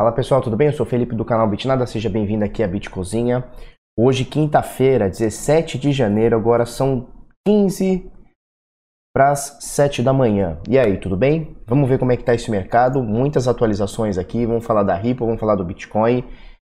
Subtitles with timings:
[0.00, 0.68] Fala pessoal, tudo bem?
[0.68, 3.44] Eu sou Felipe do canal Bitnada, seja bem-vindo aqui à Bitcozinha.
[3.94, 7.08] Hoje, quinta-feira, 17 de janeiro, agora são
[7.46, 8.10] 15
[9.14, 10.58] para as 7 da manhã.
[10.66, 11.54] E aí, tudo bem?
[11.66, 15.26] Vamos ver como é que está esse mercado, muitas atualizações aqui, vamos falar da Ripple,
[15.26, 16.24] vamos falar do Bitcoin, o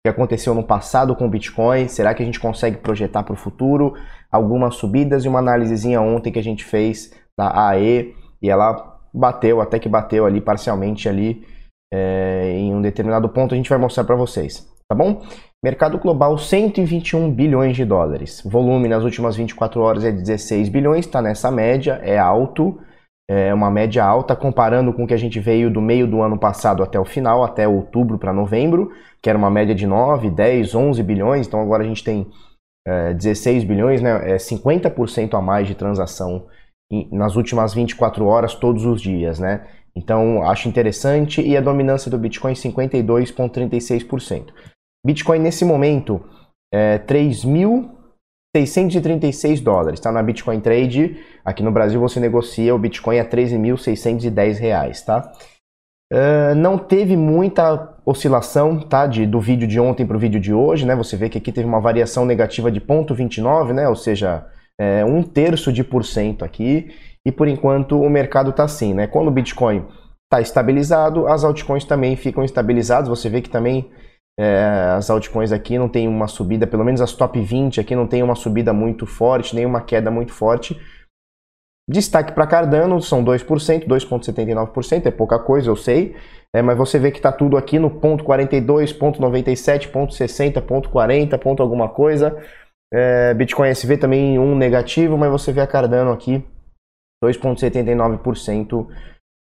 [0.05, 3.37] que aconteceu no passado com o Bitcoin, será que a gente consegue projetar para o
[3.37, 3.93] futuro?
[4.29, 9.61] Algumas subidas e uma análisezinha ontem que a gente fez da AE e ela bateu,
[9.61, 11.53] até que bateu ali parcialmente ali
[11.93, 15.21] é, em um determinado ponto, a gente vai mostrar para vocês, tá bom?
[15.63, 18.41] Mercado global 121 bilhões de dólares.
[18.43, 22.79] Volume nas últimas 24 horas é 16 bilhões, está nessa média, é alto,
[23.29, 26.37] é uma média alta comparando com o que a gente veio do meio do ano
[26.37, 28.91] passado até o final, até outubro para novembro,
[29.21, 32.27] que era uma média de 9, 10, 11 bilhões, então agora a gente tem
[32.87, 34.31] é, 16 bilhões, né?
[34.31, 36.47] É 50% a mais de transação
[37.11, 39.65] nas últimas 24 horas todos os dias, né?
[39.95, 44.47] Então, acho interessante e a dominância do Bitcoin 52,36%.
[45.05, 46.23] Bitcoin nesse momento
[46.73, 49.99] é 3.636 dólares.
[49.99, 51.17] Está na Bitcoin Trade.
[51.45, 55.31] Aqui no Brasil você negocia o Bitcoin a 13.610 reais, tá?
[56.11, 59.07] Uh, não teve muita oscilação, tá?
[59.07, 60.95] De, do vídeo de ontem para o vídeo de hoje, né?
[60.95, 63.87] Você vê que aqui teve uma variação negativa de 0,29, né?
[63.87, 64.45] Ou seja,
[64.79, 66.91] é, um terço de por cento aqui
[67.25, 69.07] e por enquanto o mercado está assim, né?
[69.07, 69.85] Quando o Bitcoin
[70.25, 73.07] está estabilizado, as altcoins também ficam estabilizadas.
[73.07, 73.89] Você vê que também
[74.39, 78.07] é, as altcoins aqui não tem uma subida, pelo menos as top 20 aqui não
[78.07, 80.79] tem uma subida muito forte, nem uma queda muito forte.
[81.89, 86.15] Destaque para Cardano são 2%, 2,79%, é pouca coisa, eu sei,
[86.55, 90.61] é, mas você vê que está tudo aqui no ponto 42, ponto 97, ponto 60,
[90.61, 92.37] ponto 40, ponto alguma coisa.
[92.91, 96.43] É, Bitcoin SV também um negativo, mas você vê a Cardano aqui
[97.23, 98.87] 2,79%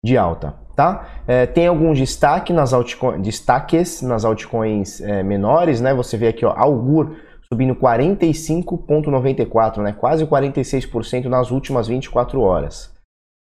[0.04, 0.54] de alta.
[0.74, 1.06] Tá?
[1.26, 5.92] É, tem alguns destaque nas altcoins, destaques nas altcoins é, menores, né?
[5.94, 7.14] Você vê aqui, ó, Augur
[7.52, 9.92] subindo 45,94, né?
[9.92, 12.90] Quase 46% nas últimas 24 horas.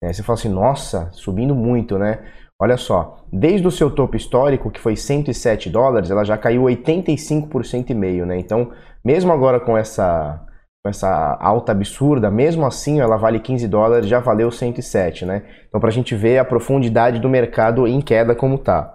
[0.03, 2.19] É, você fala assim, nossa, subindo muito, né?
[2.61, 7.89] Olha só, desde o seu topo histórico, que foi 107 dólares, ela já caiu 85%
[7.89, 8.37] e meio, né?
[8.37, 8.71] Então,
[9.03, 10.41] mesmo agora com essa
[10.85, 15.41] com essa alta absurda, mesmo assim ela vale 15 dólares, já valeu 107, né?
[15.67, 18.93] Então para a gente ver a profundidade do mercado em queda como tá.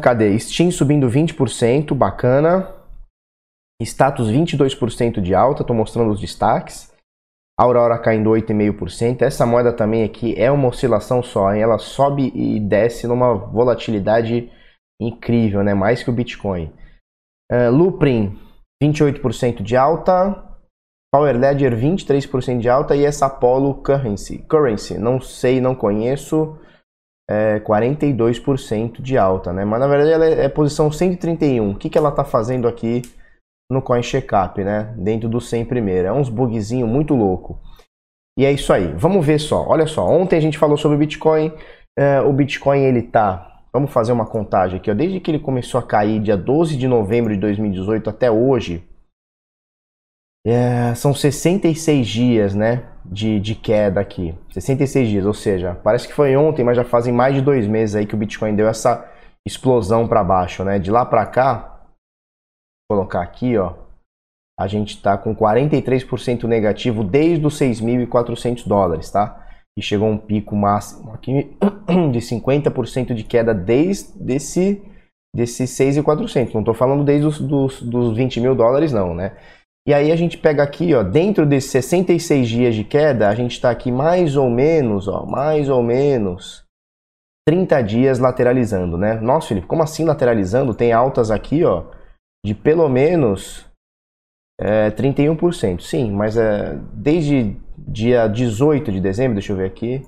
[0.00, 0.38] Cadê?
[0.38, 2.72] Steam subindo 20%, bacana.
[3.82, 6.94] Status 22% de alta, estou mostrando os destaques.
[7.58, 9.22] Aurora caindo 8,5%.
[9.22, 11.62] Essa moeda também aqui é uma oscilação só, hein?
[11.62, 14.52] ela sobe e desce numa volatilidade
[15.02, 15.74] incrível, né?
[15.74, 16.72] mais que o Bitcoin.
[17.50, 17.72] Uh,
[18.82, 20.42] 28% de alta,
[21.12, 26.58] Power Ledger 23% de alta e essa Apollo Currency, Currency, não sei, não conheço,
[27.28, 29.64] é 42% de alta, né?
[29.64, 31.70] Mas na verdade ela é, é posição 131.
[31.70, 33.02] O que, que ela está fazendo aqui
[33.70, 34.94] no Coin Checkup, né?
[34.98, 36.08] Dentro do 100 primeiro.
[36.08, 37.58] É uns bugzinho muito louco.
[38.38, 38.92] E é isso aí.
[38.94, 39.66] Vamos ver só.
[39.66, 40.06] Olha só.
[40.06, 41.52] Ontem a gente falou sobre o Bitcoin.
[41.98, 44.88] É, o Bitcoin ele tá Vamos fazer uma contagem aqui.
[44.88, 44.94] Ó.
[44.94, 48.88] Desde que ele começou a cair, dia 12 de novembro de 2018 até hoje,
[50.46, 54.32] é, são 66 dias né, de, de queda aqui.
[54.52, 57.96] 66 dias, ou seja, parece que foi ontem, mas já fazem mais de dois meses
[57.96, 59.10] aí que o Bitcoin deu essa
[59.44, 60.62] explosão para baixo.
[60.62, 60.78] Né?
[60.78, 61.80] De lá para cá,
[62.88, 63.74] vou colocar aqui, ó,
[64.58, 69.43] a gente está com 43% negativo desde os 6.400 dólares, tá?
[69.78, 71.56] E chegou a um pico máximo aqui
[72.12, 74.82] de 50% de queda desde esse,
[75.34, 76.54] desse 6,400.
[76.54, 79.36] Não estou falando desde os dos, dos 20 mil dólares, não, né?
[79.86, 83.52] E aí a gente pega aqui, ó, dentro desses 66 dias de queda, a gente
[83.52, 86.64] está aqui mais ou menos, ó, mais ou menos
[87.46, 89.20] 30 dias lateralizando, né?
[89.20, 90.72] Nossa, Felipe, como assim lateralizando?
[90.72, 91.84] Tem altas aqui, ó,
[92.46, 93.66] de pelo menos
[94.58, 95.80] é, 31%.
[95.80, 100.02] Sim, mas é, desde dia 18 de dezembro, deixa eu ver aqui.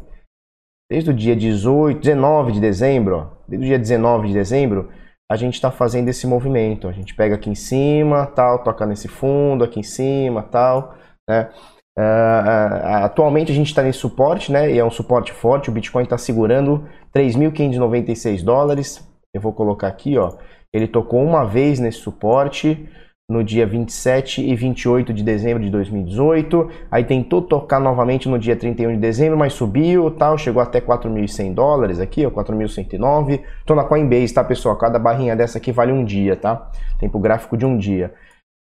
[0.91, 4.89] Desde o dia 18, 19 de dezembro, desde o dia 19 de dezembro,
[5.31, 6.89] a gente está fazendo esse movimento.
[6.89, 10.95] A gente pega aqui em cima, tal, toca nesse fundo, aqui em cima, tal,
[11.29, 11.51] né?
[11.99, 14.71] Uh, uh, atualmente a gente está nesse suporte, né?
[14.71, 15.71] E é um suporte forte.
[15.71, 19.03] O Bitcoin está segurando 3.596 dólares.
[19.35, 20.37] Eu vou colocar aqui, ó.
[20.73, 22.89] Ele tocou uma vez nesse suporte
[23.29, 26.71] no dia 27 e 28 de dezembro de 2018.
[26.91, 31.53] Aí tentou tocar novamente no dia 31 de dezembro, mas subiu, tal, chegou até 4.100
[31.53, 33.43] dólares aqui, ó, 4.109.
[33.65, 34.77] Tô na Coinbase, tá, pessoal?
[34.77, 36.71] Cada barrinha dessa aqui vale um dia, tá?
[37.01, 38.15] Tempo gráfico de um dia.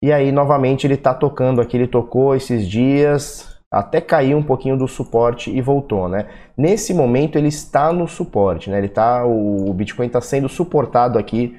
[0.04, 4.78] E aí, novamente, ele tá tocando aqui, ele tocou esses dias, até caiu um pouquinho
[4.78, 6.28] do suporte e voltou, né?
[6.57, 8.78] Nesse momento ele está no suporte, né?
[8.78, 11.56] Ele tá, o Bitcoin está sendo suportado aqui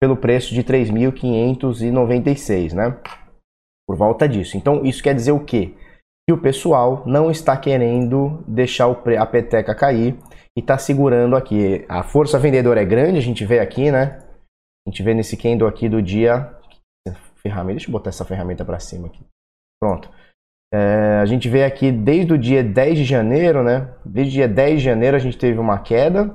[0.00, 2.96] pelo preço de 3.596, né?
[3.86, 4.56] Por volta disso.
[4.56, 5.74] Então isso quer dizer o quê?
[6.28, 10.18] Que o pessoal não está querendo deixar a peteca cair
[10.56, 11.84] e está segurando aqui.
[11.88, 14.18] A força vendedora é grande, a gente vê aqui, né?
[14.86, 16.56] A gente vê nesse candle aqui do dia
[17.46, 19.24] ferramenta, deixa eu botar essa ferramenta para cima aqui.
[19.80, 20.10] Pronto.
[20.74, 23.94] É, a gente vê aqui desde o dia 10 de janeiro, né?
[24.04, 26.34] Desde o dia 10 de janeiro a gente teve uma queda.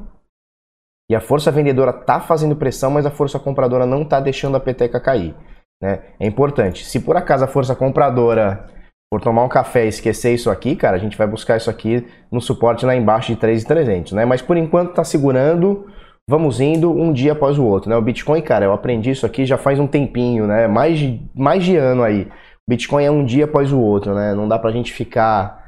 [1.12, 4.62] E a força vendedora tá fazendo pressão, mas a força compradora não tá deixando a
[4.62, 5.36] peteca cair.
[5.84, 6.00] Né?
[6.18, 6.86] É importante.
[6.86, 8.66] Se por acaso a força compradora
[9.14, 12.08] for tomar um café e esquecer isso aqui, cara, a gente vai buscar isso aqui
[12.32, 14.24] no suporte lá embaixo de 3,300, né?
[14.24, 15.86] Mas por enquanto tá segurando,
[16.30, 17.98] vamos indo um dia após o outro, né?
[17.98, 20.66] O Bitcoin, cara, eu aprendi isso aqui já faz um tempinho, né?
[20.66, 22.30] Mais de, mais de ano aí.
[22.70, 24.34] Bitcoin é um dia após o outro, né?
[24.34, 25.61] Não dá pra gente ficar,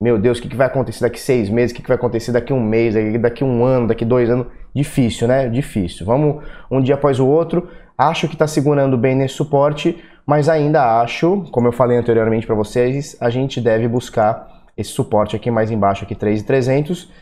[0.00, 2.30] meu Deus, o que, que vai acontecer daqui seis meses, o que, que vai acontecer
[2.30, 4.46] daqui um mês, daqui um ano, daqui dois anos.
[4.74, 5.48] Difícil, né?
[5.48, 6.06] Difícil.
[6.06, 7.68] Vamos um dia após o outro.
[7.96, 12.54] Acho que está segurando bem nesse suporte, mas ainda acho, como eu falei anteriormente para
[12.54, 14.46] vocês, a gente deve buscar
[14.76, 17.12] esse suporte aqui mais embaixo, aqui 3,300,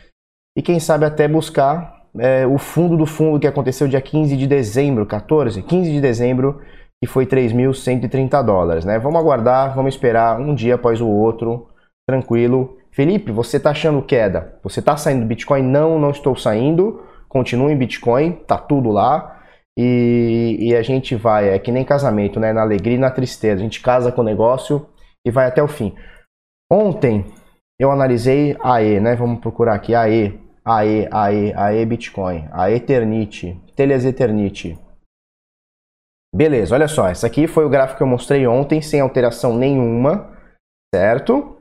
[0.55, 4.45] e quem sabe até buscar é, o fundo do fundo que aconteceu dia 15 de
[4.45, 6.61] dezembro, 14, 15 de dezembro,
[7.01, 8.99] que foi 3.130 dólares, né?
[8.99, 11.66] Vamos aguardar, vamos esperar um dia após o outro,
[12.07, 12.77] tranquilo.
[12.91, 14.57] Felipe, você está achando queda?
[14.63, 15.61] Você está saindo do Bitcoin?
[15.61, 17.03] Não, não estou saindo.
[17.27, 19.43] Continuo em Bitcoin, tá tudo lá.
[19.77, 22.51] E, e, a gente vai, é que nem casamento, né?
[22.51, 23.61] Na alegria e na tristeza.
[23.61, 24.87] A gente casa com o negócio
[25.25, 25.93] e vai até o fim.
[26.71, 27.25] Ontem
[27.79, 29.15] eu analisei a E, né?
[29.15, 34.03] Vamos procurar aqui a E, a E, a E, a E Bitcoin, a Eternity, Teles
[34.03, 34.79] Eternity.
[36.33, 40.35] Beleza, olha só, esse aqui foi o gráfico que eu mostrei ontem, sem alteração nenhuma,
[40.93, 41.56] certo?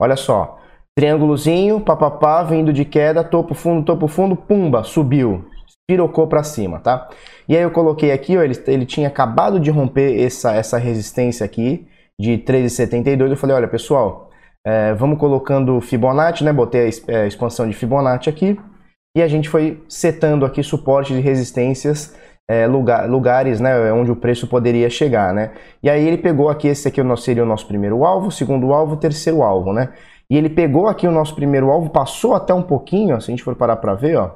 [0.00, 0.58] Olha só,
[0.96, 5.44] triângulozinho, papapá, vindo de queda, topo fundo, topo fundo, pumba, subiu,
[5.86, 7.08] pirocou para cima, tá?
[7.46, 11.44] E aí eu coloquei aqui, ó, ele, ele tinha acabado de romper essa, essa resistência
[11.44, 11.86] aqui
[12.18, 14.30] de 13,72, eu falei, olha pessoal,
[14.66, 16.52] é, vamos colocando Fibonacci, né?
[16.52, 18.58] Botei a, a expansão de Fibonacci aqui
[19.16, 22.14] e a gente foi setando aqui suporte de resistências
[22.50, 25.52] é, lugar, lugares né, onde o preço poderia chegar, né?
[25.80, 29.40] E aí ele pegou aqui, esse aqui seria o nosso primeiro alvo, segundo alvo, terceiro
[29.40, 29.92] alvo, né?
[30.28, 33.32] E ele pegou aqui o nosso primeiro alvo, passou até um pouquinho, ó, se a
[33.32, 34.32] gente for parar para ver, ó.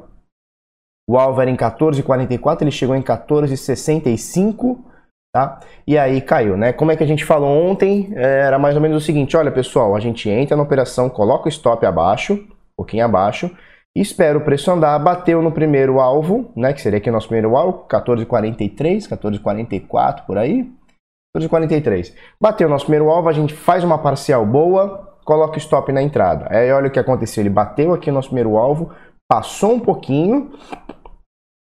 [1.11, 4.79] O alvo era em 14,44, ele chegou em 14,65,
[5.35, 5.59] tá?
[5.85, 6.73] E aí caiu, né?
[6.73, 8.13] Como é que a gente falou ontem?
[8.15, 11.47] É, era mais ou menos o seguinte, olha pessoal, a gente entra na operação, coloca
[11.47, 13.51] o stop abaixo, um pouquinho abaixo,
[13.97, 17.57] Espero o preço andar, bateu no primeiro alvo, né, que seria aqui o nosso primeiro
[17.57, 20.69] alvo, 14,43, 14,44 por aí.
[21.37, 22.13] 14,43.
[22.41, 26.03] Bateu o nosso primeiro alvo, a gente faz uma parcial boa, coloca o stop na
[26.03, 26.49] entrada.
[26.51, 28.93] Aí olha o que aconteceu, ele bateu aqui o nosso primeiro alvo,
[29.29, 30.53] passou um pouquinho,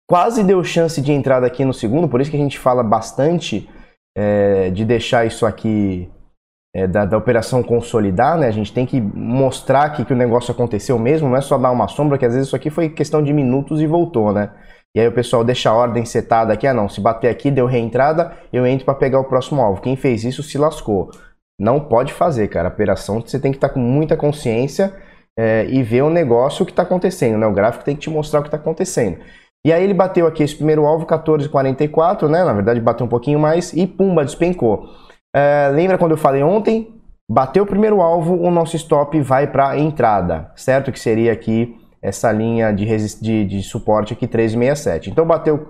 [0.09, 3.69] quase deu chance de entrada aqui no segundo, por isso que a gente fala bastante
[4.17, 6.11] é, de deixar isso aqui
[6.75, 8.47] é, da, da, operação consolidar, né?
[8.47, 11.71] A gente tem que mostrar que, que o negócio aconteceu mesmo, não é só dar
[11.71, 14.51] uma sombra, que às vezes isso aqui foi questão de minutos e voltou, né?
[14.95, 17.67] E aí o pessoal deixa a ordem setada aqui, ah não, se bater aqui, deu
[17.67, 19.81] reentrada, eu entro para pegar o próximo alvo.
[19.81, 21.11] Quem fez isso se lascou.
[21.59, 22.69] Não pode fazer, cara.
[22.69, 24.93] A operação você tem que estar tá com muita consciência
[25.39, 27.47] é, e ver o negócio o que está acontecendo, né?
[27.47, 29.19] O gráfico tem que te mostrar o que está acontecendo.
[29.65, 32.43] E aí ele bateu aqui esse primeiro alvo, 14,44, né?
[32.43, 34.89] Na verdade bateu um pouquinho mais e pumba, despencou.
[35.35, 37.01] É, lembra quando eu falei ontem?
[37.31, 40.91] Bateu o primeiro alvo, o nosso stop vai para entrada, certo?
[40.91, 42.85] Que seria aqui essa linha de,
[43.21, 45.11] de, de suporte aqui 367.
[45.11, 45.69] Então bateu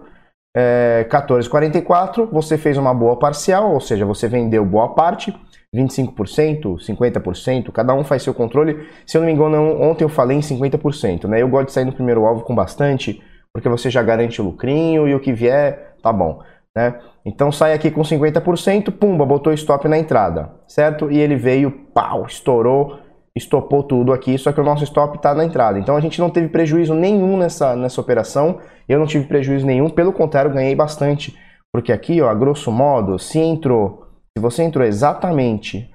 [0.56, 5.34] é, 14,44, você fez uma boa parcial, ou seja, você vendeu boa parte,
[5.74, 8.88] 25%, 50%, cada um faz seu controle.
[9.06, 11.42] Se eu não me engano, ontem eu falei em 50%, né?
[11.42, 15.06] Eu gosto de sair no primeiro alvo com bastante, porque você já garante o lucrinho
[15.06, 16.42] e o que vier, tá bom,
[16.76, 17.00] né?
[17.24, 21.10] Então sai aqui com 50%, pumba, botou stop na entrada, certo?
[21.10, 22.98] E ele veio, pau, estourou,
[23.36, 25.78] estopou tudo aqui, só que o nosso stop está na entrada.
[25.78, 29.88] Então a gente não teve prejuízo nenhum nessa, nessa operação, eu não tive prejuízo nenhum,
[29.90, 31.36] pelo contrário, ganhei bastante.
[31.72, 35.88] Porque aqui, ó, a grosso modo, se entrou, se você entrou exatamente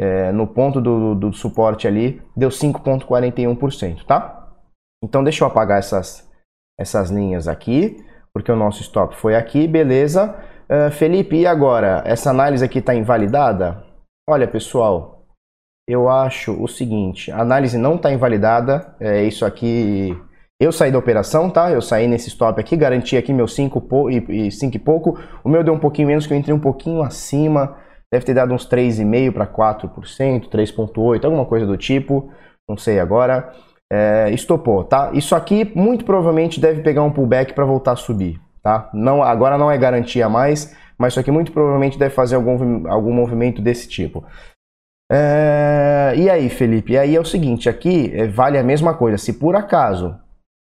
[0.00, 4.48] é, no ponto do, do, do suporte ali, deu 5,41%, tá?
[5.04, 6.26] Então deixa eu apagar essas,
[6.78, 7.96] essas linhas aqui,
[8.38, 10.32] porque o nosso stop foi aqui, beleza.
[10.70, 12.04] Uh, Felipe, e agora?
[12.06, 13.82] Essa análise aqui está invalidada?
[14.30, 15.26] Olha, pessoal,
[15.88, 18.94] eu acho o seguinte: a análise não está invalidada.
[19.00, 20.16] É isso aqui.
[20.60, 21.72] Eu saí da operação, tá?
[21.72, 25.18] Eu saí nesse stop aqui, garanti aqui meus 5 e, e, cinco e pouco.
[25.42, 27.76] O meu deu um pouquinho menos, que eu entrei um pouquinho acima.
[28.12, 32.30] deve ter dado uns 3,5% para 4%, 3,8%, alguma coisa do tipo,
[32.68, 33.52] não sei agora.
[33.90, 35.10] É, estopou, tá?
[35.14, 38.90] Isso aqui muito provavelmente deve pegar um pullback para voltar a subir, tá?
[38.92, 43.12] Não, agora não é garantia mais, mas isso aqui muito provavelmente deve fazer algum, algum
[43.12, 44.24] movimento desse tipo.
[45.10, 46.92] É, e aí, Felipe?
[46.92, 49.16] E aí é o seguinte, aqui é, vale a mesma coisa.
[49.16, 50.14] Se por acaso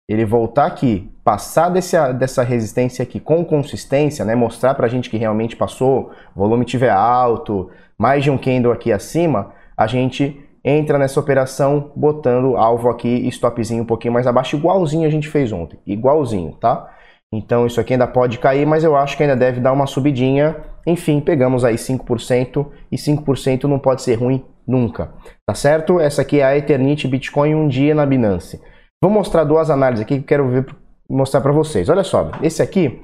[0.08, 5.10] ele voltar aqui, passar desse, dessa resistência aqui com consistência, né, mostrar para a gente
[5.10, 10.98] que realmente passou, volume tiver alto, mais de um candle aqui acima, a gente entra
[10.98, 15.78] nessa operação botando alvo aqui, stopzinho um pouquinho mais abaixo, igualzinho a gente fez ontem,
[15.86, 16.92] igualzinho, tá?
[17.32, 20.56] Então isso aqui ainda pode cair, mas eu acho que ainda deve dar uma subidinha.
[20.84, 25.12] Enfim, pegamos aí 5% e 5% não pode ser ruim nunca,
[25.46, 26.00] tá certo?
[26.00, 28.60] Essa aqui é a Eternity Bitcoin um dia na Binance.
[29.00, 30.66] Vou mostrar duas análises aqui que quero ver,
[31.08, 31.88] mostrar para vocês.
[31.88, 33.00] Olha só, esse aqui,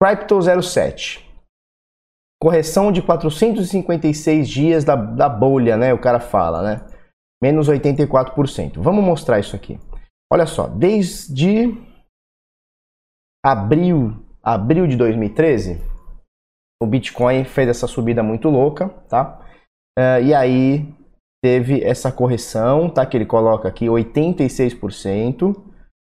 [0.00, 1.20] Crypto07.
[2.40, 5.94] Correção de 456 dias da, da bolha, né?
[5.94, 6.80] O cara fala, né?
[7.42, 8.74] Menos 84%.
[8.76, 9.78] Vamos mostrar isso aqui.
[10.32, 11.76] Olha só, desde
[13.44, 15.82] abril, abril de 2013,
[16.80, 19.40] o Bitcoin fez essa subida muito louca, tá?
[19.98, 20.94] Uh, e aí
[21.44, 23.04] teve essa correção, tá?
[23.04, 25.54] Que ele coloca aqui 86%,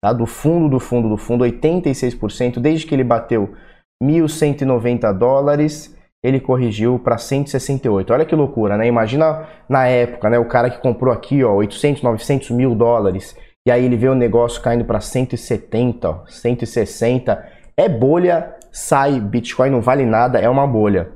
[0.02, 0.12] tá?
[0.12, 3.54] Do fundo, do fundo, do fundo, 86%, desde que ele bateu
[4.02, 8.12] 1.190 dólares, ele corrigiu para 168.
[8.12, 8.86] Olha que loucura, né?
[8.86, 10.38] Imagina na época, né?
[10.38, 13.36] O cara que comprou aqui, ó, 800, 900 mil dólares,
[13.66, 17.46] e aí ele vê o negócio caindo para 170, ó, 160.
[17.76, 21.12] É bolha, sai, Bitcoin não vale nada, é uma bolha.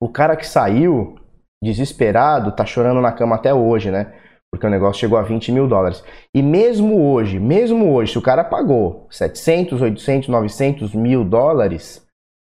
[0.00, 1.16] O cara que saiu,
[1.62, 4.14] desesperado, tá chorando na cama até hoje, né?
[4.50, 6.02] Porque o negócio chegou a 20 mil dólares.
[6.34, 12.06] E mesmo hoje, mesmo hoje, se o cara pagou 700, 800, 900 mil dólares,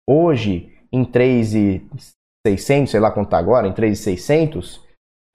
[0.10, 4.80] hoje em 3,600, sei lá quanto tá agora, em 3,600,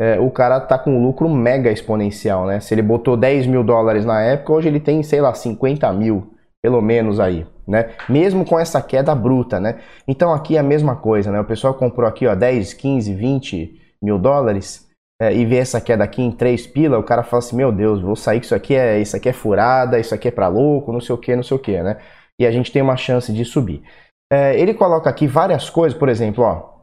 [0.01, 2.61] é, o cara tá com um lucro mega exponencial, né?
[2.61, 6.35] Se ele botou 10 mil dólares na época, hoje ele tem, sei lá, 50 mil,
[6.63, 7.91] pelo menos aí, né?
[8.09, 9.81] Mesmo com essa queda bruta, né?
[10.07, 11.41] Então aqui é a mesma coisa, né?
[11.41, 14.87] O pessoal comprou aqui, ó, 10, 15, 20 mil dólares
[15.21, 18.01] é, e vê essa queda aqui em 3 pila, o cara fala assim, meu Deus,
[18.01, 20.93] vou sair que isso aqui é, isso aqui é furada, isso aqui é pra louco,
[20.93, 21.97] não sei o que, não sei o que, né?
[22.39, 23.83] E a gente tem uma chance de subir.
[24.31, 26.79] É, ele coloca aqui várias coisas, por exemplo, ó,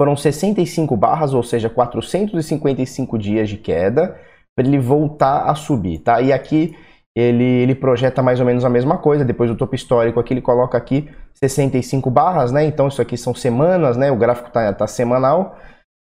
[0.00, 4.20] foram 65 barras, ou seja, 455 dias de queda,
[4.56, 6.20] para ele voltar a subir, tá?
[6.20, 6.76] E aqui
[7.16, 10.42] ele, ele projeta mais ou menos a mesma coisa, depois do topo histórico aqui ele
[10.42, 12.64] coloca aqui 65 barras, né?
[12.64, 14.10] Então isso aqui são semanas, né?
[14.10, 15.56] O gráfico tá, tá semanal,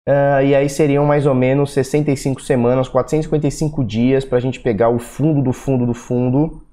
[0.07, 4.89] uh, e aí seriam mais ou menos 65 semanas, 455 dias para a gente pegar
[4.89, 6.66] o fundo do fundo do fundo.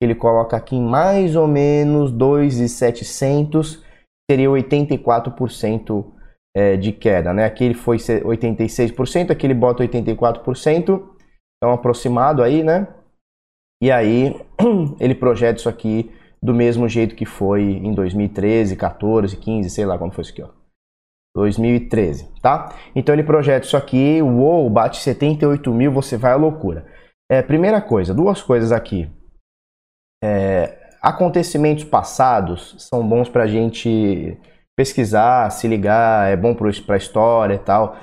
[0.00, 3.82] Ele coloca aqui em mais ou menos 2,700,
[4.30, 6.12] seria 84%
[6.56, 7.44] é, de queda, né?
[7.44, 11.02] Aqui ele foi 86%, aqui ele bota 84%,
[11.56, 12.86] então aproximado aí, né?
[13.82, 14.34] E aí
[15.00, 16.12] ele projeta isso aqui
[16.42, 20.42] do mesmo jeito que foi em 2013, 14, 15, sei lá quando foi isso aqui,
[20.42, 20.50] ó.
[21.36, 22.74] 2013, tá?
[22.94, 26.86] Então ele projeta isso aqui, uou, bate 78 mil, você vai à loucura.
[27.30, 29.08] É, primeira coisa, duas coisas aqui.
[30.22, 34.36] É, acontecimentos passados são bons para a gente
[34.76, 37.96] pesquisar, se ligar, é bom para a história e tal.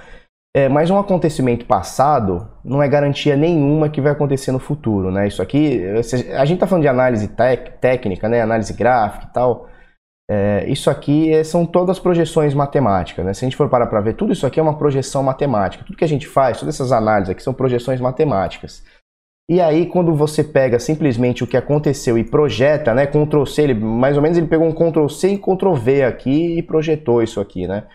[0.56, 5.28] É, mas um acontecimento passado não é garantia nenhuma que vai acontecer no futuro, né?
[5.28, 5.82] Isso aqui,
[6.34, 7.28] a gente está falando de análise
[7.82, 8.42] técnica, né?
[8.42, 9.68] Análise gráfica e tal.
[10.32, 13.34] É, isso aqui é, são todas projeções matemáticas, né?
[13.34, 15.84] Se a gente for parar para ver, tudo isso aqui é uma projeção matemática.
[15.84, 18.82] Tudo que a gente faz, todas essas análises aqui são projeções matemáticas.
[19.50, 23.06] E aí, quando você pega simplesmente o que aconteceu e projeta, né?
[23.06, 26.58] Ctrl C, ele, mais ou menos ele pegou um Ctrl C e Ctrl V aqui
[26.58, 27.86] e projetou isso aqui, né?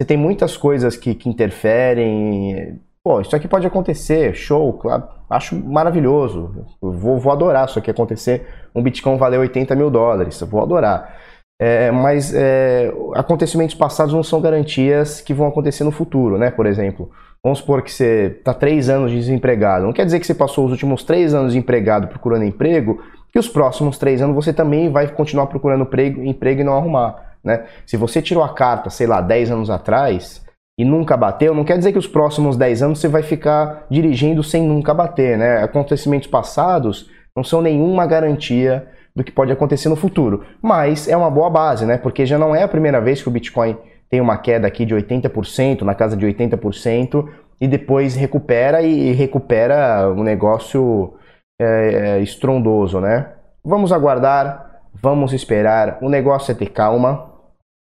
[0.00, 2.80] Você tem muitas coisas que, que interferem.
[3.02, 4.80] Pô, isso aqui pode acontecer, show,
[5.28, 6.64] acho maravilhoso.
[6.80, 8.46] Vou, vou adorar isso aqui acontecer.
[8.74, 11.18] Um Bitcoin valer 80 mil dólares, vou adorar.
[11.60, 16.50] É, mas é, acontecimentos passados não são garantias que vão acontecer no futuro, né?
[16.50, 17.10] Por exemplo,
[17.44, 19.84] Vamos supor que você está três anos desempregado.
[19.84, 23.46] Não quer dizer que você passou os últimos três anos desempregado procurando emprego, que os
[23.46, 27.36] próximos três anos você também vai continuar procurando emprego, emprego e não arrumar.
[27.44, 27.66] Né?
[27.84, 30.42] Se você tirou a carta, sei lá, 10 anos atrás
[30.78, 34.42] e nunca bateu, não quer dizer que os próximos 10 anos você vai ficar dirigindo
[34.42, 35.36] sem nunca bater.
[35.36, 35.62] Né?
[35.62, 40.44] Acontecimentos passados não são nenhuma garantia do que pode acontecer no futuro.
[40.62, 41.98] Mas é uma boa base, né?
[41.98, 43.76] Porque já não é a primeira vez que o Bitcoin
[44.08, 47.28] tem uma queda aqui de 80%, na casa de 80%,
[47.60, 51.14] e depois recupera e recupera um negócio
[51.60, 53.32] é, é, estrondoso, né?
[53.64, 55.98] Vamos aguardar, vamos esperar.
[56.02, 57.30] O negócio é ter calma,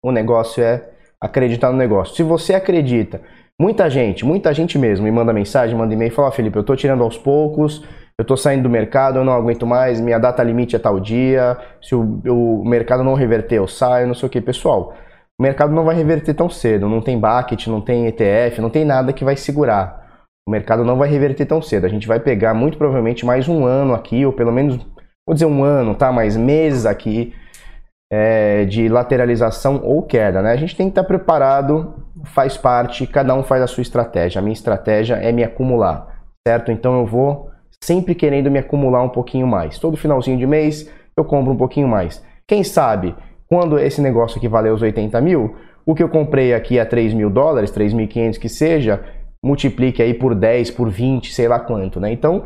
[0.03, 2.15] o negócio é acreditar no negócio.
[2.15, 3.21] Se você acredita,
[3.59, 7.03] muita gente, muita gente mesmo me manda mensagem, manda e-mail fala, Felipe, eu tô tirando
[7.03, 7.83] aos poucos,
[8.17, 11.57] eu tô saindo do mercado, eu não aguento mais, minha data limite é tal dia,
[11.81, 14.39] se o, o mercado não reverter, eu saio, não sei o que.
[14.39, 14.93] Pessoal,
[15.39, 18.85] o mercado não vai reverter tão cedo, não tem bucket, não tem ETF, não tem
[18.85, 20.23] nada que vai segurar.
[20.47, 21.85] O mercado não vai reverter tão cedo.
[21.85, 24.77] A gente vai pegar muito provavelmente mais um ano aqui, ou pelo menos,
[25.27, 26.11] vou dizer um ano, tá?
[26.11, 27.33] Mais meses aqui
[28.11, 30.51] é, de lateralização ou queda, né?
[30.51, 34.39] A gente tem que estar preparado, faz parte, cada um faz a sua estratégia.
[34.39, 36.71] A minha estratégia é me acumular, certo?
[36.71, 37.49] Então eu vou
[37.83, 39.79] sempre querendo me acumular um pouquinho mais.
[39.79, 42.23] Todo finalzinho de mês eu compro um pouquinho mais.
[42.47, 43.15] Quem sabe,
[43.55, 47.13] quando esse negócio aqui valer os 80 mil, o que eu comprei aqui a 3
[47.13, 49.01] mil dólares, 3.500 que seja,
[49.41, 52.11] multiplique aí por 10, por 20, sei lá quanto, né?
[52.11, 52.43] Então,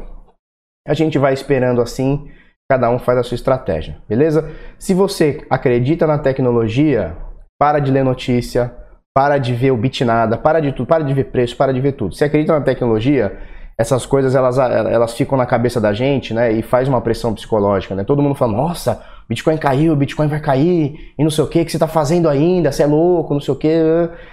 [0.87, 2.29] a gente vai esperando assim,
[2.69, 4.51] cada um faz a sua estratégia, beleza?
[4.77, 7.17] Se você acredita na tecnologia,
[7.59, 8.71] para de ler notícia,
[9.11, 11.93] para de ver o bitnada, para de tudo, para de ver preço, para de ver
[11.93, 12.13] tudo.
[12.13, 13.35] Se acredita na tecnologia,
[13.79, 16.51] essas coisas elas, elas ficam na cabeça da gente, né?
[16.51, 18.03] E faz uma pressão psicológica, né?
[18.03, 21.69] Todo mundo fala, nossa, Bitcoin caiu, Bitcoin vai cair, e não sei o que, que
[21.69, 23.69] você está fazendo ainda, você é louco, não sei o que.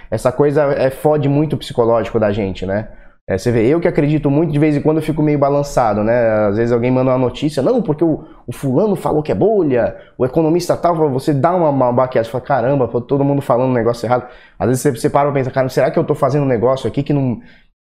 [0.09, 2.89] Essa coisa é fode muito o psicológico da gente, né?
[3.29, 6.01] É, você vê, eu que acredito muito, de vez em quando eu fico meio balançado,
[6.01, 6.47] né?
[6.47, 9.97] Às vezes alguém manda uma notícia, não, porque o, o fulano falou que é bolha,
[10.17, 13.73] o economista tal, você dá uma, uma baqueada, você fala, caramba, todo mundo falando um
[13.73, 14.27] negócio errado.
[14.57, 16.87] Às vezes você, você para pra pensar, cara, será que eu tô fazendo um negócio
[16.87, 17.41] aqui que não,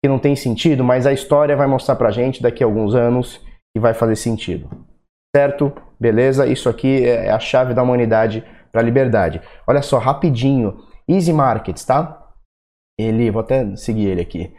[0.03, 3.41] que não tem sentido, mas a história vai mostrar pra gente daqui a alguns anos
[3.75, 4.69] que vai fazer sentido.
[5.35, 5.73] Certo?
[6.03, 6.45] Beleza?
[6.45, 8.43] Isso aqui é a chave da humanidade
[8.73, 9.41] para a liberdade.
[9.65, 10.83] Olha só, rapidinho.
[11.07, 12.27] Easy Markets, tá?
[12.99, 14.53] Ele, vou até seguir ele aqui.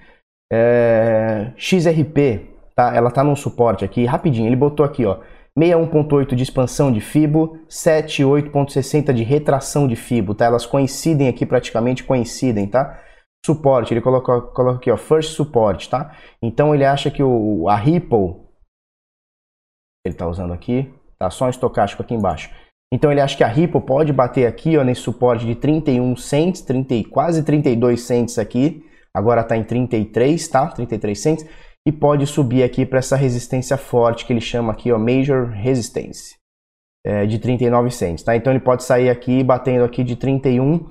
[0.50, 2.94] É, XRP, tá?
[2.96, 4.46] Ela tá num suporte aqui, rapidinho.
[4.46, 5.20] Ele botou aqui, ó.
[5.58, 10.46] 61.8 de expansão de FIBO, 78.60 de retração de FIBO, tá?
[10.46, 13.00] Elas coincidem aqui, praticamente coincidem, tá?
[13.44, 16.16] suporte, ele coloca, coloca aqui, ó, first support, tá?
[16.40, 18.40] Então ele acha que o, a Ripple,
[20.06, 20.90] ele está usando aqui,
[21.24, 21.30] tá?
[21.30, 22.50] Só um estocástico aqui embaixo.
[22.92, 26.60] Então ele acha que a Ripple pode bater aqui, ó, nesse suporte de 31 cents,
[26.60, 30.66] 30, quase 32 cents aqui, agora está em 33, tá?
[30.68, 31.46] 33 cents,
[31.86, 36.36] e pode subir aqui para essa resistência forte que ele chama aqui, ó, Major Resistance,
[37.04, 38.36] é, de 39 cents, tá?
[38.36, 40.86] Então ele pode sair aqui batendo aqui de 31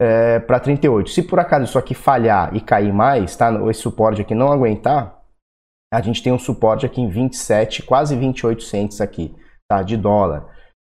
[0.00, 1.10] é, para 38.
[1.10, 3.52] Se por acaso isso aqui falhar e cair mais, tá?
[3.70, 5.22] Esse suporte aqui não aguentar,
[5.94, 9.32] a gente tem um suporte aqui em 27, quase 28 cents aqui,
[9.68, 9.82] tá?
[9.82, 10.46] De dólar.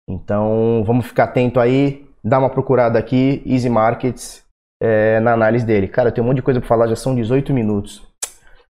[0.09, 4.45] Então vamos ficar atento aí, dá uma procurada aqui, Easy Markets,
[4.81, 5.87] é, na análise dele.
[5.87, 8.03] Cara, tem um monte de coisa para falar, já são 18 minutos.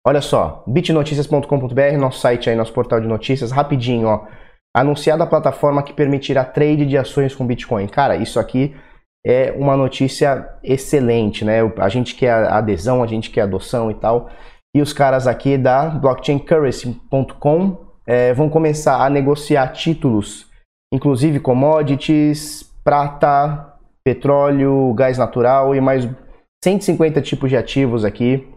[0.05, 4.25] Olha só, bitnoticias.com.br, nosso site aí, nosso portal de notícias, rapidinho, ó.
[4.75, 7.87] Anunciada a plataforma que permitirá trade de ações com Bitcoin.
[7.87, 8.75] Cara, isso aqui
[9.25, 11.59] é uma notícia excelente, né?
[11.77, 14.29] A gente quer adesão, a gente quer adoção e tal.
[14.75, 20.47] E os caras aqui da blockchaincurrency.com é, vão começar a negociar títulos,
[20.91, 23.71] inclusive commodities, prata,
[24.03, 26.09] petróleo, gás natural e mais
[26.63, 28.47] 150 tipos de ativos aqui.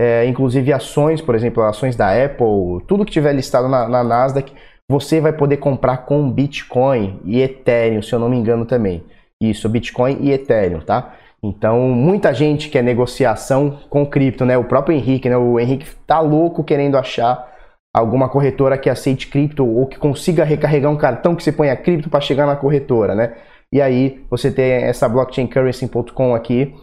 [0.00, 4.50] É, inclusive ações, por exemplo, ações da Apple, tudo que tiver listado na, na Nasdaq,
[4.90, 9.04] você vai poder comprar com Bitcoin e Ethereum, se eu não me engano também.
[9.42, 11.14] Isso, Bitcoin e Ethereum, tá?
[11.42, 14.56] Então, muita gente quer negociação com cripto, né?
[14.56, 15.36] O próprio Henrique, né?
[15.36, 17.55] O Henrique tá louco querendo achar
[17.96, 22.10] alguma corretora que aceite cripto ou que consiga recarregar um cartão que você ponha cripto
[22.10, 23.32] para chegar na corretora, né?
[23.72, 26.74] E aí você tem essa blockchaincurrency.com aqui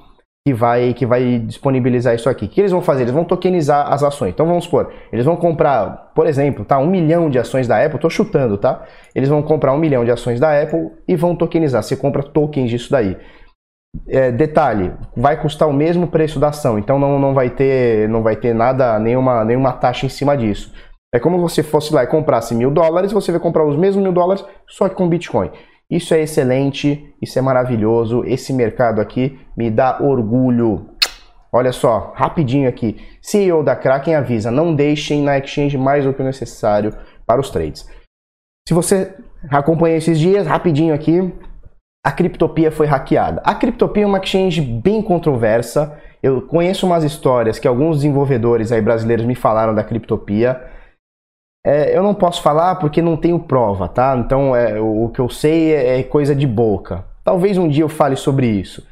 [0.46, 2.46] que vai, que vai disponibilizar isso aqui.
[2.46, 3.04] O que eles vão fazer?
[3.04, 4.32] Eles vão tokenizar as ações.
[4.32, 7.96] Então vamos supor, eles vão comprar, por exemplo, tá, um milhão de ações da Apple,
[7.96, 8.84] estou chutando, tá?
[9.14, 11.84] Eles vão comprar um milhão de ações da Apple e vão tokenizar.
[11.84, 13.16] Você compra tokens disso daí.
[14.08, 18.24] É, detalhe, vai custar o mesmo preço da ação, então não, não vai ter não
[18.24, 20.74] vai ter nada, nenhuma, nenhuma taxa em cima disso.
[21.14, 24.04] É como se você fosse lá e comprasse mil dólares, você vai comprar os mesmos
[24.04, 25.52] mil dólares, só que com Bitcoin.
[25.90, 28.24] Isso é excelente, isso é maravilhoso.
[28.26, 30.90] Esse mercado aqui me dá orgulho.
[31.52, 32.98] Olha só, rapidinho aqui.
[33.22, 36.92] CEO da Kraken avisa: não deixem na exchange mais do que o necessário
[37.28, 37.88] para os trades.
[38.68, 39.16] Se você
[39.52, 41.32] acompanha esses dias, rapidinho aqui,
[42.04, 43.40] a Criptopia foi hackeada.
[43.46, 45.96] A Criptopia é uma exchange bem controversa.
[46.24, 50.60] Eu conheço umas histórias que alguns desenvolvedores aí brasileiros me falaram da Criptopia.
[51.66, 54.16] É, eu não posso falar porque não tenho prova, tá?
[54.18, 57.06] Então é, o, o, que eu sei é, é, coisa de boca.
[57.24, 58.86] Talvez um dia eu fale sobre isso.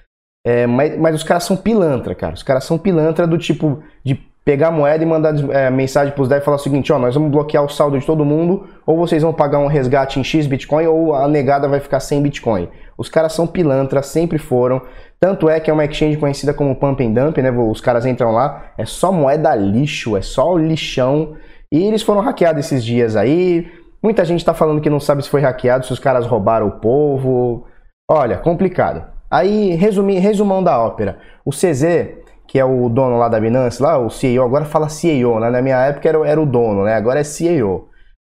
[0.46, 2.34] É, mas, mas, os caras são pilantra, cara.
[2.34, 6.22] Os caras são pilantra do tipo de pegar a moeda e mandar é, mensagem para
[6.24, 8.68] os devs e falar o seguinte, ó, nós vamos bloquear o saldo de todo mundo,
[8.86, 12.22] ou vocês vão pagar um resgate em X Bitcoin, ou a negada vai ficar sem
[12.24, 12.68] Bitcoin.
[12.98, 14.82] Os caras são pilantras, sempre foram.
[15.20, 17.52] Tanto é que é uma exchange conhecida como Pump and Dump, né?
[17.52, 21.36] Os caras entram lá, é só moeda lixo, é só lixão.
[21.72, 23.72] E eles foram hackeados esses dias aí.
[24.04, 26.80] Muita gente está falando que não sabe se foi hackeado, se os caras roubaram o
[26.80, 27.66] povo.
[28.10, 29.06] Olha, complicado.
[29.30, 31.20] Aí, resumi, resumão da ópera.
[31.46, 35.40] O CZ, que é o dono lá da Binance, lá, o CEO, agora fala CEO,
[35.40, 35.50] né?
[35.50, 36.96] Na minha época era, era o dono, né?
[36.96, 37.90] Agora é CEO.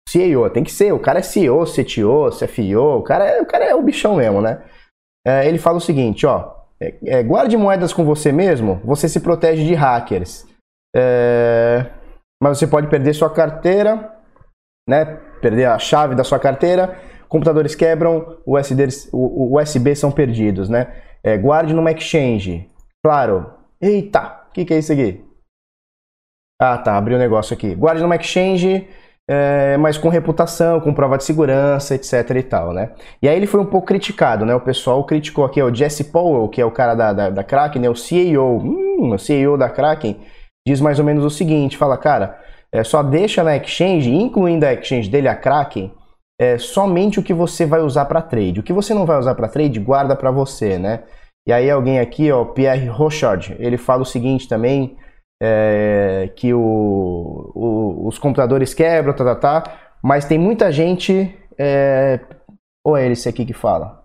[0.08, 3.64] CEO, tem que ser, o cara é CEO, CTO, CFO, o cara é o, cara
[3.64, 4.62] é o bichão mesmo, né?
[5.24, 9.20] É, ele fala o seguinte, ó, é, é, guarde moedas com você mesmo, você se
[9.20, 10.46] protege de hackers.
[12.48, 14.10] Mas você pode perder sua carteira,
[14.88, 15.04] né?
[15.42, 20.92] Perder a chave da sua carteira, computadores quebram, USB, o USB são perdidos, né?
[21.22, 22.70] É, guarde numa exchange.
[23.04, 25.22] Claro, Eita, o que, que é isso aqui?
[26.60, 27.74] Ah, tá, abriu o um negócio aqui.
[27.74, 28.88] Guarde numa exchange,
[29.28, 32.92] é, mas com reputação, com prova de segurança, etc e tal, né?
[33.20, 34.54] E aí ele foi um pouco criticado, né?
[34.54, 37.82] O pessoal criticou aqui, o Jesse Powell, que é o cara da, da, da Kraken,
[37.82, 37.90] né?
[37.90, 40.18] O CEO, hum, o CEO da Kraken,
[40.68, 42.38] diz mais ou menos o seguinte, fala, cara,
[42.70, 45.90] é, só deixa na exchange, incluindo a exchange dele, a Kraken,
[46.38, 48.60] é, somente o que você vai usar para trade.
[48.60, 51.02] O que você não vai usar para trade, guarda para você, né?
[51.46, 54.96] E aí alguém aqui, ó, Pierre Rochard, ele fala o seguinte também,
[55.42, 62.20] é, que o, o, os computadores quebram, tá, tá, tá, mas tem muita gente, é,
[62.84, 64.04] ou é esse aqui que fala?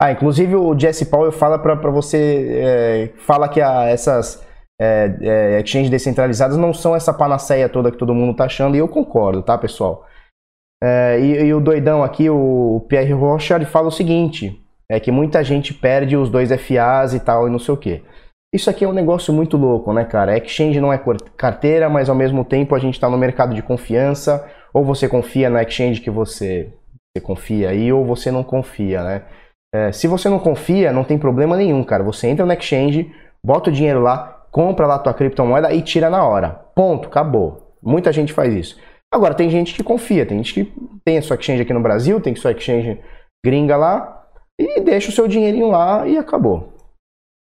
[0.00, 4.44] Ah, inclusive o Jesse Powell fala para você, é, fala que a, essas
[4.80, 8.78] é, é, exchanges descentralizadas não são essa panaceia toda que todo mundo tá achando, e
[8.78, 10.06] eu concordo, tá, pessoal?
[10.82, 14.60] É, e, e, o doidão aqui, o Pierre Rochard, fala o seguinte,
[14.90, 18.02] é que muita gente perde os dois FAs e tal e não sei o que.
[18.54, 20.36] Isso aqui é um negócio muito louco, né, cara?
[20.38, 21.00] Exchange não é
[21.36, 24.48] carteira, mas ao mesmo tempo a gente está no mercado de confiança.
[24.72, 26.72] Ou você confia na exchange que você,
[27.16, 29.22] você confia aí, ou você não confia, né?
[29.74, 32.04] É, se você não confia, não tem problema nenhum, cara.
[32.04, 33.12] Você entra na exchange,
[33.44, 36.50] bota o dinheiro lá, compra lá tua criptomoeda e tira na hora.
[36.76, 37.74] Ponto, acabou.
[37.82, 38.78] Muita gente faz isso.
[39.12, 40.72] Agora, tem gente que confia, tem gente que
[41.04, 43.00] tem a sua exchange aqui no Brasil, tem sua exchange
[43.44, 46.72] gringa lá, e deixa o seu dinheirinho lá e acabou.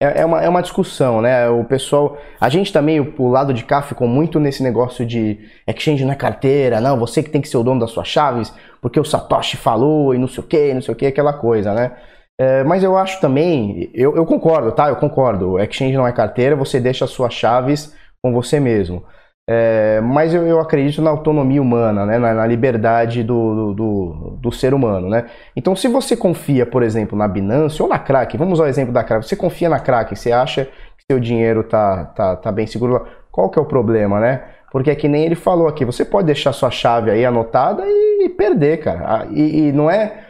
[0.01, 1.49] É, é, uma, é uma discussão, né?
[1.49, 2.17] O pessoal.
[2.39, 6.15] A gente também, o, o, lado de cá, ficou muito nesse negócio de exchange na
[6.15, 9.57] carteira, não, você que tem que ser o dono das suas chaves, porque o Satoshi
[9.57, 11.91] falou e não sei o que, não sei o que, aquela coisa, né?
[12.39, 14.89] É, mas eu acho também, eu, eu concordo, tá?
[14.89, 15.59] Eu concordo.
[15.59, 19.05] Exchange não é carteira, você deixa as suas chaves com você mesmo.
[19.47, 22.17] É, mas eu, eu, acredito na autonomia humana, né?
[22.17, 25.07] na, na liberdade do, do, do, ser humano.
[25.07, 25.29] Né?
[25.55, 28.91] Então, se você confia, por exemplo, na Binance ou na Kraken, vamos usar o exemplo
[28.91, 32.65] da Kraken, você confia na Kraken, você acha que seu dinheiro tá, tá, tá bem
[32.65, 34.43] seguro qual que é o problema, né?
[34.71, 38.25] Porque é que nem ele falou aqui, você pode deixar sua chave aí anotada e,
[38.25, 39.05] e perder, cara.
[39.05, 40.25] Ah, e, e não é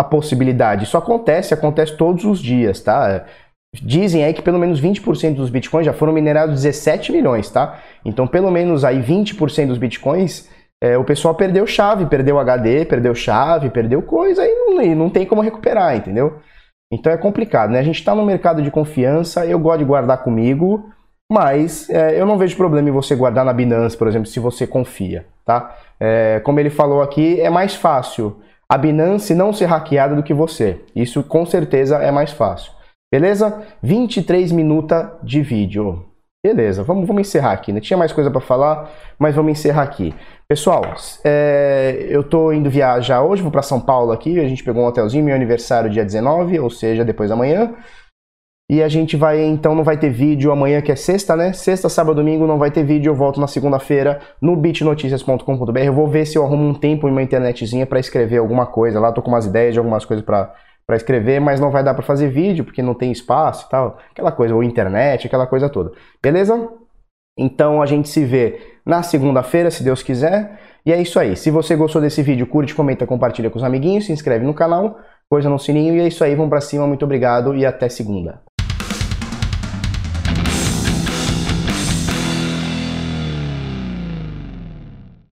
[0.00, 3.24] a possibilidade, isso acontece, acontece todos os dias, tá?
[3.82, 7.80] Dizem aí que pelo menos 20% dos bitcoins já foram minerados 17 milhões, tá?
[8.04, 10.48] Então, pelo menos aí 20% dos bitcoins,
[10.82, 15.10] é, o pessoal perdeu chave, perdeu HD, perdeu chave, perdeu coisa e não, e não
[15.10, 16.40] tem como recuperar, entendeu?
[16.92, 17.78] Então é complicado, né?
[17.78, 20.90] A gente está no mercado de confiança, eu gosto de guardar comigo,
[21.30, 24.66] mas é, eu não vejo problema em você guardar na Binance, por exemplo, se você
[24.66, 25.74] confia, tá?
[25.98, 30.34] É, como ele falou aqui, é mais fácil a Binance não ser hackeada do que
[30.34, 30.80] você.
[30.94, 32.72] Isso com certeza é mais fácil.
[33.12, 33.62] Beleza?
[33.82, 36.04] 23 minutos de vídeo.
[36.44, 37.72] Beleza, vamos, vamos encerrar aqui.
[37.72, 37.80] Não né?
[37.80, 40.14] tinha mais coisa para falar, mas vamos encerrar aqui.
[40.46, 40.82] Pessoal,
[41.24, 44.38] é, eu tô indo viajar hoje, vou para São Paulo aqui.
[44.38, 47.72] A gente pegou um hotelzinho, meu aniversário dia 19, ou seja, depois da manhã.
[48.70, 51.52] E a gente vai, então, não vai ter vídeo amanhã, que é sexta, né?
[51.52, 53.10] Sexta, sábado, domingo, não vai ter vídeo.
[53.10, 55.78] Eu volto na segunda-feira no bitnoticias.com.br.
[55.78, 58.98] Eu vou ver se eu arrumo um tempo em uma internetzinha para escrever alguma coisa
[58.98, 59.12] lá.
[59.12, 60.54] Tô com umas ideias de algumas coisas para
[60.86, 63.98] para escrever, mas não vai dar para fazer vídeo porque não tem espaço e tal,
[64.10, 65.92] aquela coisa, ou internet, aquela coisa toda.
[66.22, 66.68] Beleza?
[67.38, 70.60] Então a gente se vê na segunda-feira, se Deus quiser.
[70.86, 71.36] E é isso aí.
[71.36, 74.98] Se você gostou desse vídeo, curte, comenta, compartilha com os amiguinhos, se inscreve no canal,
[75.28, 76.86] coisa no sininho e é isso aí, vamos para cima.
[76.86, 78.42] Muito obrigado e até segunda.